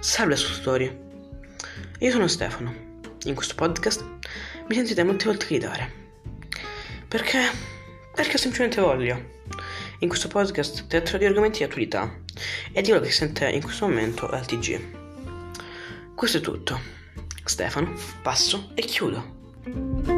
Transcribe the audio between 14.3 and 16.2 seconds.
TG.